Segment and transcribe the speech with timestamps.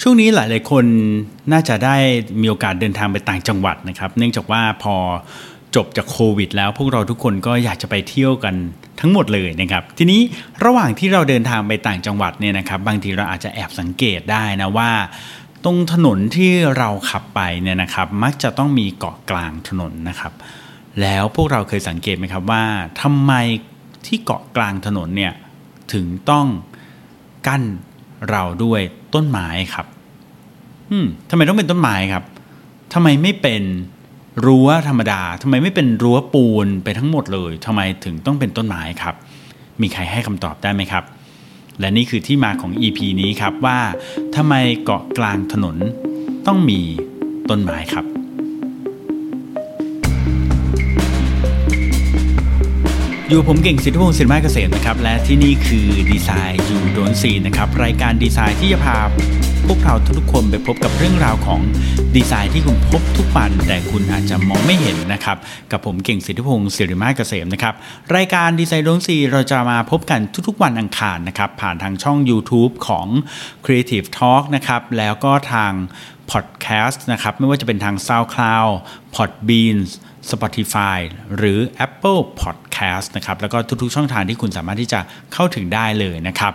[0.00, 0.84] ช่วงนี้หลาย ๆ คน
[1.52, 1.96] น่าจะได้
[2.40, 4.96] มีโอกาสเดินทางไปต่างจังหวัดนะครับ เนื่องจากว่าพอ
[5.76, 8.54] จบจากโควิด แล้วพวกเราทุกคนก็อยากจะไปเที่ยวกัน
[9.00, 10.20] ทั้งหมดเลยนะครับ ทีนี้
[10.64, 14.90] ระหว่างที่เราเดินทางไปต่างจังหวัดเนี่ยนะครับ บางทีเราอาจจะแอบสังเกตได้นะว่า
[15.64, 20.32] ตรงถนนที่เราขับไปเนี่ยนะครับ มักจะต้องมีเกาะกลางถนนนะครับ
[21.00, 22.64] แล้วพวกเราเคยสังเกตไหมครับว่า
[23.02, 23.32] ทำไม
[24.06, 25.32] ที่เกาะกลางถนนเนี่ย
[25.92, 26.46] ถึงต้อง
[27.46, 27.62] กั้น
[28.30, 28.80] เราด้วย
[29.14, 29.86] ต้นไม้ครับ
[30.90, 32.24] อืมทำไมต้องเป็นต้นไม้ครับ
[32.94, 33.62] ทำไมไม่เป็น
[34.46, 39.14] รั้วธรรมดาทำไมไม่เป็นรั้วปูนไปทั้งหมดเลยทำไมถึงต้องเป็นต้นไม้ครับ
[39.80, 41.04] มีใครให้คำตอบได้ไหมครับ
[41.80, 43.78] และนี่คือที่มาของ EP นี้ครับว่า
[44.36, 44.54] ทำไม
[44.84, 45.76] เกาะกลางถนน
[46.46, 46.80] ต้องมี
[47.50, 48.04] ต้นไม้ครับ
[53.32, 59.08] อยู่ผมเก่งสิทธิพงศ์สินไม้เกษตรนะครับ และที่นี่คือดีไซน์ยูโดนซีนะครับ รายการดีไซน์ที่จะพาพ
[59.72, 61.60] วกเราทุกคนไปพบกับเรื่องราวของ
[62.16, 65.36] ดีไซน์ที่คุณพบทุกวัน แต่คุณอาจจะมองไม่เห็นนะครับ
[65.70, 67.74] กับผมเก่งสิทธิพงศ์สิริมาเกษมนะครับ
[68.16, 73.06] รายการดีไซน์โดนซีเราจะมาพบกันทุกๆวันอังคารนะครับ ผ่านทางช่อง YouTube ของ
[73.64, 75.72] Creative Talk นะครับแล้วก็ทาง
[76.30, 78.72] Podcast นะครับไม่ว่าจะเป็นทาง SoundCloud
[79.14, 79.90] Podbeans
[80.30, 80.98] Spotify
[81.36, 85.00] หรือ Apple Podcast นะครับแล้วก็ทุกๆช่องทางที่คุณสามารถที่จะ
[85.34, 86.54] เข้าถึงได้เลยนะครับ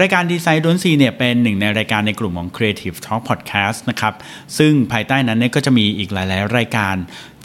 [0.00, 4.14] รายการดีไซน์ดนซีเนี่ยเป็นหนึ่งในรายการในกลุ่มของ Creative Talk Podcast นะครับ
[4.58, 6.96] ซึ่งภายใต้นั้นเนี่ยก็จะมีอีกหลาย ๆ รายการ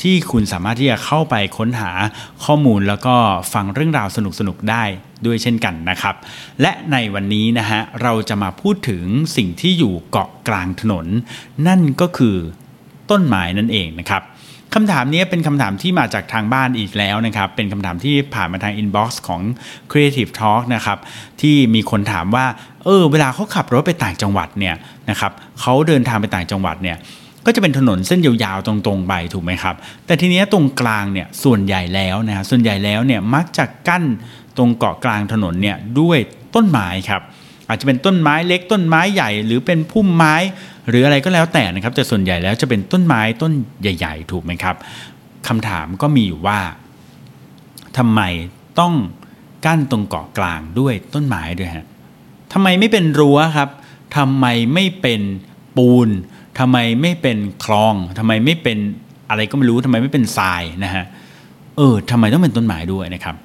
[0.01, 1.91] ที่คุณสามารถที่จะเข้าไปค้นหา
[2.45, 3.15] ข้อมูลแล้วก็
[3.53, 4.83] ฟังเรื่องราวสนุก ๆ ได้
[5.25, 6.15] ด้วยเช่นกันนะครับ
[6.61, 9.03] และในวันนี้นะฮะเราจะมาพูดถึง
[9.35, 11.05] สิ่งที่อยู่เกาะกลางถนน
[11.67, 12.37] นั่นก็คือ
[13.11, 14.23] ต้นไม้นั่นเองนะครับ
[14.73, 19.41] คำถามนี้เป็นคำถามที่มาจากทางบ้านอีกแล้วนะครับ เป็นคำถามที่ผ่านมาทาง inbox ของ
[19.91, 20.97] Creative Talk นะครับ
[21.41, 22.45] ที่มีคนถามว่า
[22.83, 24.75] เออเวลาเขาขับรถไปต่างจังหวัดเนี่ย
[25.09, 26.97] นะครับเขาเดินทางไปต่างจังหวัดเนี่ย
[27.45, 34.03] ก็จะเป็นถนนเส้นยาวๆตรงๆไปถูกไหมครับ แต่ทีนี้ตรงกลางเนี่ยส่วนใหญ่แล้วนะส่วนใหญ่แล้วเนี่ยมักจะกั้น
[34.57, 36.17] ตรงเกาะกลางถนนเนี่ยด้วย
[36.55, 37.21] ต้นไม้ครับ
[37.69, 40.35] อาจจะเป็นต้นไม้เล็กต้นไม้ใหญ่ หรือเป็นพุ่มไม้
[40.89, 44.75] หรืออะไรก็แล้วแต่นะครับ แต่ส่วนใหญ่แล้วจะเป็นต้นไม้ต้นใหญ่ ๆ ถูกไหมครับ
[45.47, 46.59] คำถามก็มีอยู่ว่า
[47.97, 48.21] ทำไม
[48.79, 48.93] ต้อง
[49.65, 51.85] กั้นตรงเกาะกลางด้วยต้นไม้ด้วยฮะ
[52.53, 53.69] ทำไมไม่เป็นรั้วครับ
[54.17, 55.21] ทำไมไม่เป็น
[55.77, 56.09] ปูน
[56.59, 58.77] ทำไมไม่เป็นคลองทำไมไม่เป็น
[59.29, 61.05] อะไรก็ไม่รู้ทำไมไม่เป็นทรายนะฮะ
[61.77, 63.35] เออทำไมต้องเป็นต้นไม้ด้วยนะครับ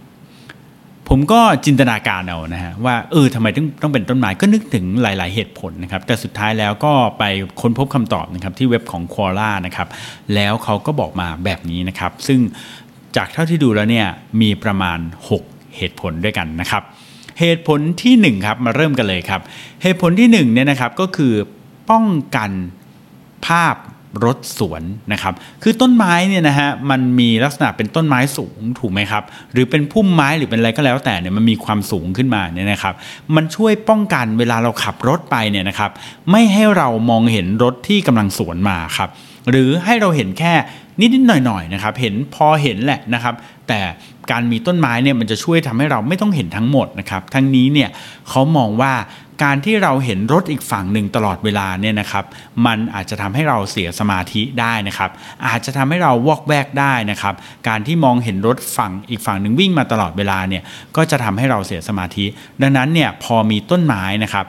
[1.08, 7.24] ผมก็จินตนาการเอานะฮะว่าเออทำไมต้องต้องเป็นต้นไม้ก็นึกถึงหลาย ๆ เหตุผลนะครับ แต่สุดท้ายแล้วก็ไป
[7.60, 9.88] ค้นพบคำตอบนะครับที่เว็บของ q u a l a นะครับ
[10.34, 12.40] แล้วเขาก็บอกมาแบบนี้นะครับ ซึ่ง
[13.16, 14.06] จากเท่าที่ดูแล้วเนี่ย
[14.40, 14.98] มีประมาณ
[15.38, 16.82] 6 เหตุผลด้วยกันนะครับ
[17.40, 19.40] เหตุผลที่1ครับมาเริ่มกันเลยครับ
[19.82, 21.32] เหตุผลที่1เนี่ยนะครับก็คือ
[21.90, 22.50] ป้องกัน
[23.46, 23.74] ภาพ
[24.24, 32.94] รถสวนนะครับ คือต้นไม้เนี่ยนะฮะมันมีลักษณะเป็นต้นไม้สูงถูกไหมครับ หรือเป็นพุ่มไม้หรือเป็นอะไรก็แล้วแต่เนี่ยมันมีความสูงขึ้นมาเนี่ยนะครับ
[33.36, 35.90] มันช่วยป้องกันเวลาเราขับรถไปเนี่ยนะครับ
[36.30, 39.10] ไม่ให้เรามองเห็นรถที่กำลังสวนมาครับ
[39.50, 40.54] หรือให้เราเห็นแค่
[41.00, 43.34] นิดๆหน่อยๆนะครับ เห็นพอเห็นแหละนะครับ
[43.68, 43.80] แต่
[44.30, 47.88] การมีต้นไม้เนี่ยมันจะช่วยทำให้เราไม่ต้องเห็นทั้งหมดนะครับทั้งนี้เนี่ย
[48.28, 48.94] เขามองว่า
[49.44, 52.24] การที่เราเห็นรถอีกฝั่งหนึ่งตลอดเวลาเนี่ยนะครับ
[52.66, 55.10] มันอาจจะทำให้เราเสียสมาธิได้นะครับ
[55.46, 57.34] อาจจะทำให้เราวอกแวกได้นะครับ
[57.68, 60.62] การที่มองเห็นรถฝั่งอีกฝั่งหนึ่งวิ่งมาตลอดเวลาเนี่ย
[60.96, 62.24] ก็จะทำให้เราเสียสมาธิ
[62.62, 64.46] ดังนั้นเนี่ยพอมีต้นไม้นะครับ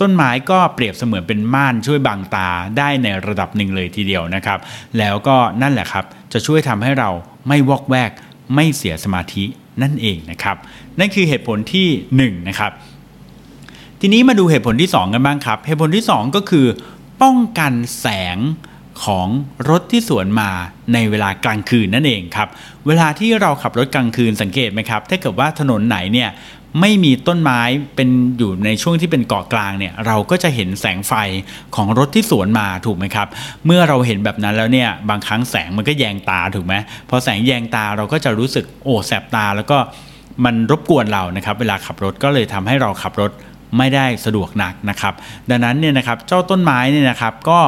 [0.00, 2.48] ต้นไม้ก็เปรียบเสมือนเป็นม่านช่วยบังตา
[2.78, 4.58] ได้ในระดับหนึ่งเลยทีเดียวนะครับ
[4.98, 7.10] แล้วก็นั่นแหละครับ จะช่วยทำให้เรา
[7.48, 8.10] ไม่วอกแวก
[8.54, 9.44] ไม่เสียสมาธิ
[9.82, 10.56] นั่นเองนะครับ
[10.98, 11.88] นั่นคือเหตุผลที่
[12.36, 12.72] 1นะครับ
[14.00, 16.66] ทีนี้มาดูเหตุผลที่ 2 กันบ้างครับ เหตุผลที่ 2 ก็คือ
[17.22, 18.38] ป้องกันแสง
[19.04, 19.28] ของ
[19.68, 20.50] รถที่สวนมา
[20.94, 22.48] ในเวลากลางคืนนั่นเองครับ
[22.86, 26.30] เวลาที่เราขับรถกลางคืนสังเกตไหมครับ ถ้าเกิดว่าถนนไหนเนี่ย
[26.80, 27.60] ไม่มีต้นไม้
[27.96, 31.12] เป็นอยู่ในช่วงที่เป็นเกาะกลางเนี่ยเราก็จะเห็นแสงไฟ
[31.76, 33.28] ของรถที่สวนมาถูกไหมครับ
[33.66, 36.74] เมื่อเราเห็นแบบนั้นแล้วเนี่ยบางครั้งแสงมันก็แยงตาถูกไหม
[37.08, 39.78] พอแสงแยงตาเราก็จะรู้สึกโอ้แสบตาแล้วก็
[40.44, 43.30] มันรบกวนเรานะครับ เวลาขับรถก็เลยทำให้เราขับรถ
[43.78, 45.14] ไม่ได้สะดวกนักนะครับ
[45.50, 47.60] ดังนั้นเนี่ยนะครับเจ้าต้นไม้เนี่ยนะครับก็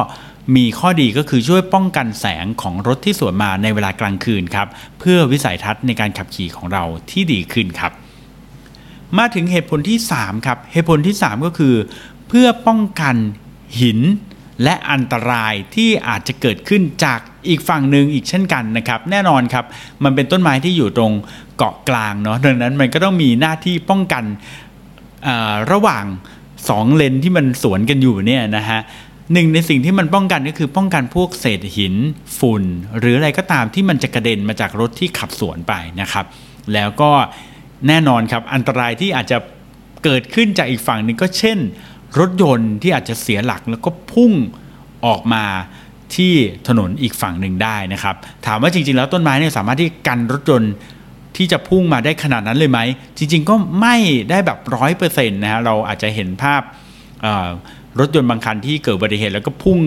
[0.55, 4.67] มีข้อดีก็คือช่วยป้องกันแสงของรถที่สวนมาในเวลากลางคืนครับ
[4.99, 7.91] เพื่อวิสัยทัศน์ในการขับขี่ของเราที่ดีขึ้นครับ
[9.17, 11.75] มาถึงเหตุผลที่ 3 ครับ เหตุผลที่ 3 ก็คือ
[12.27, 13.15] เพื่อป้องกัน
[13.81, 13.99] หิน
[14.63, 19.65] และอันตรายที่อาจจะเกิดขึ้นจากอีกฝั่งหนึ่งอีกเช่นกันนะครับ แน่นอนครับ
[20.03, 21.11] มันเป็นต้นไม้ที่อยู่ตรง
[21.57, 24.23] เกาะกลางเนาะดังนั้นมันก็ต้องมีหน้าที่ป้องกัน
[25.71, 26.05] ระหว่าง
[26.51, 28.81] 2 เลนที่มันสวนกันอยู่เนี่ยนะฮะ
[29.33, 31.95] หนึ่งในสิ่งที่มันป้องกันก็คือป้องกันพวกเศษหิน
[32.39, 32.63] ฝุ่น
[32.99, 36.25] หรืออะไรก็ตามที่มันจะกระเด็นมาจากรถที่ขับสวนไปนะครับ
[36.73, 37.11] แล้วก็
[37.87, 39.37] แน่นอนครับอันตรายที่อาจจะ
[40.03, 41.57] เกิดขึ้นจากอีกฝั่งหนึ่งก็เช่น
[42.19, 44.31] รถยนต์ที่อาจจะเสียหลักแล้วก็พุ่ง
[45.05, 45.45] ออกมา
[46.15, 46.33] ที่
[46.67, 48.15] ถนนอีกฝั่งหนึ่งได้นะครับ
[48.45, 50.73] ถามว่าจริง ๆ แล้วต้นไม้เนี่ยสามารถที่กันรถยนต์
[51.37, 52.79] ที่จะพุ่งมาได้ขนาดนั้นเลยไหม
[53.17, 53.95] จริง ๆ ก็ไม่
[54.29, 56.61] ได้แบบร้อยเปอร์เซ็นต์นะฮะเราอาจจะเห็นภาพ
[57.99, 59.79] รถยนต์บางคันที่เกิดอุบัติเหตุแล้วก็พุ่ง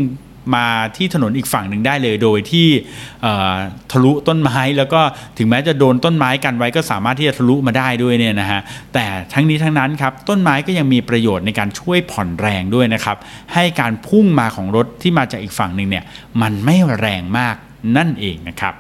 [0.55, 0.67] มา
[0.97, 2.69] ที่ถนนอีกฝั่งหนึ่งได้เลยโดยที่
[3.93, 5.01] ทะลุต้นไม้แล้วก็
[5.39, 8.61] ถึงแม้จะโดนต้นไม้กันไว้ก็สามารถที่จะทะลุมาได้ด้วยเนี่ยนะฮะ
[8.95, 13.17] แต่ทั้งนี้ทั้งนั้นครับต้นไม้ก็ยังมีประโยชน์ในการช่วยผ่อนแรงด้วยนะครับ
[13.55, 16.05] ให้การพุ่งมาของรถที่มาจากอีกฝั่งหนึ่งเนี่ย
[16.43, 17.57] มันไม่แรงมาก
[17.97, 18.75] นั่นเองนะครับ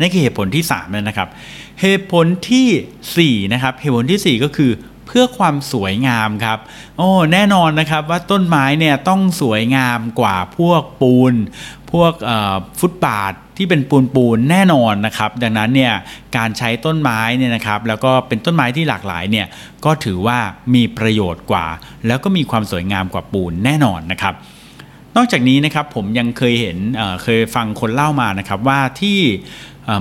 [0.00, 1.28] นี่คือเหตุผลที่3เลยนะครับ
[1.80, 4.70] เหตุผลที่4นะครับเหตุผลที่ 4 ก็คือ
[5.08, 6.58] เพื่อความสวยงามครับ
[6.96, 11.34] โอ้แน่นอนนะครับว่าต้นไม้เนี่ยต้องสวยงามกว่าพวกปูน
[11.92, 12.12] พวก
[12.80, 15.94] ฟุตบาทที่เป็นปูนปูนแน่นอนนะครับ ดังนั้นเนี่ย
[16.36, 19.46] การใช้ต้นไม้เนี่ยนะครับแล้วก็เป็นต้นไม้ที่หลากหลายเนี่ย
[19.84, 20.38] ก็ถือว่า
[20.74, 21.66] มีประโยชน์กว่า
[22.06, 24.34] แล้วก็มีความสวยงามกว่าปูนแน่นอนนะครับ
[25.16, 29.18] นอกจากนี้นะครับผมยังเคยเห็นเเคยฟังคนเล่ามานะครับว่าที่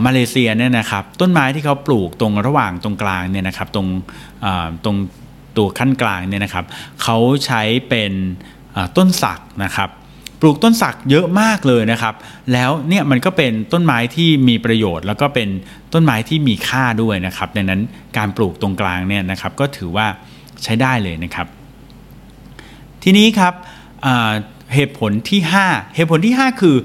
[0.05, 3.87] มาเลเซียเนี่ยนะครับต้นไม้ที่เขาปลูกตรงระหว่างตรงกลางเนี่ยนะครับตรง
[4.83, 4.97] ตรง
[5.57, 6.65] ตัวขั้นกลางเนี่ยนะครับ
[7.03, 8.11] เขาใช้เป็น
[8.97, 9.89] ต้นสักนะครับ
[10.41, 12.15] ปลูกต้นสักเยอะมากเลยนะครับ
[12.53, 15.49] แล้วเนี่ยมันก็เป็นต้นไม้ที่มีประโยชน์ แล้วก็เป็น
[15.93, 17.81] ต้นไม้ที่มีค่าด้วยนะครับดังนั้น
[18.17, 20.07] การปลูกตรงกลางเนี่ยนะครับก็ถือว่า
[20.63, 21.47] ใช้ได้เลยนะครับ
[23.03, 23.53] ทีนี้ครับ
[24.75, 26.75] เหตุผลที่ 5 เหตุผลที่ 5 คือ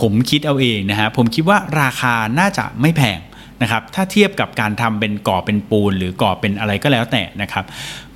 [0.00, 3.20] ผมคิดเอาเองนะฮะผมคิดว่าราคาน่าจะไม่แพง
[3.62, 7.64] นะครับถ้าเทียบกับการทำเป็นก่อเป็นปูน หรือก่อเป็นอะไรก็แล้วแต่นะครับ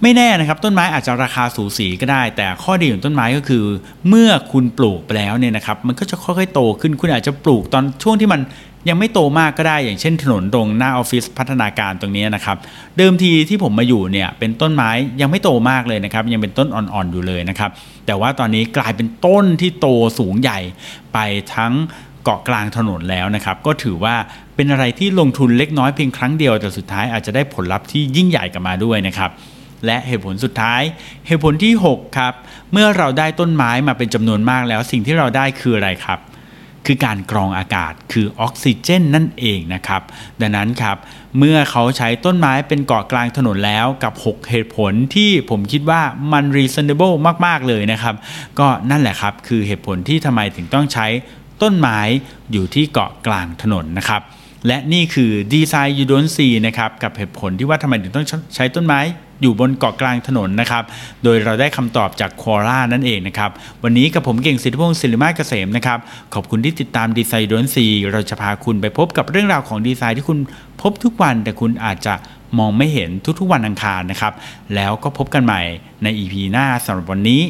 [0.03, 3.65] ไม่แน่นะครับต้นไม้อาจจะราคาสูสีก็ได้ แต่ข้อดีของต้นไม้ก็คือ
[4.09, 8.41] เมื่อคุณปลูกไปแล้วเนี่ยนะครับมันก็จะค่อยๆโตขึ้นคุณอาจจะปลูกตอนช่วงที่มัน
[8.89, 12.57] ยังไม่โตมากก็ได้อย่างเช่นถนนตรงหน้าออฟฟิศพัฒนาการตรงนี้นะครับ
[12.99, 14.91] เดิมทีที่ผมมาอยู่เนี่ยเป็นต้นไม้
[15.21, 17.71] ยังไม่โตมากเลยนะครับ ยังเป็นต้นอ่อนๆอยู่เลยนะครับ
[18.07, 19.87] แต่ว่าตอนนี้กลายเป็นต้นที่โต
[20.19, 20.59] สูงใหญ่
[21.13, 21.19] ไป
[21.55, 21.73] ทั้ง
[22.25, 24.15] เกาะกลางถนนแล้วนะครับ ก็ถือว่า
[24.57, 29.31] เป็นอะไรที่ลงทุนเล็กน้อยเพียงครั้งเดียวแต่สุดท้ายอาจจะได้ผลลัพธ์ที่ยิ่งใหญ่กลับมาด้วยนะครับ
[29.87, 30.83] และเหตุผลสุดท้าย
[31.27, 32.33] เหตุผลที่ 6 ครับ
[32.73, 36.19] เมื่อเราได้ต้นไม้มาเป็นจำนวนมากแล้วสิ่งที่เราได้คืออะไรครับ
[36.87, 40.03] คือการกรองอากาศคือออกซิเจนนั่นเองนะครับ
[40.41, 40.97] ดังนั้นครับ
[41.39, 46.03] เมื่อเขาใช้ต้นไม้เป็นเกาะกลางถนนแล้วกับ 6 เหตุผลที่ผมคิดว่า
[46.33, 47.15] มัน reasonable
[47.47, 48.15] มาก ๆ เลยนะครับ
[48.59, 51.07] ก็นั่นแหละครับ คือเหตุผลที่ทำไมถึงต้องใช้
[51.63, 51.99] ต้นไม้
[52.53, 54.23] อยู่ที่เกาะกลางถนนนะครับ
[54.67, 59.01] และนี่คือดีไซน์ยูโดนซีนะครับกับเหตุผลที่ว่าทำไมถึงต้องใช้ต้นไม้
[59.41, 60.85] อยู่บนเกาะกลางถนนนะครับ
[61.25, 63.51] โดยเราได้คำตอบจากควอร่านั่นเองนะครับ
[63.83, 65.99] วันนี้กับผมเก่งสิทธิพงศ์ศิริมาเกษมนะครับ
[66.35, 70.39] ขอบคุณที่ติดตามดีไซน์โดนซี เราจะพาคุณไปพบกับเรื่องราวของดีไซน์ที่คุณ
[70.81, 72.15] พบทุกวันแต่คุณอาจจะ
[72.59, 74.33] มองไม่เห็นทุกๆวันอังคารนะครับ
[74.75, 75.61] แล้วก็พบกันใหม่
[76.03, 77.41] ใน EP หน้าสำหรับวันนี้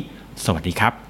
[0.44, 1.03] สวัสดีครับ